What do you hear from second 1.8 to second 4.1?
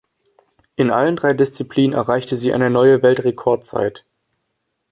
erreichte sie eine neue Weltrekordzeit.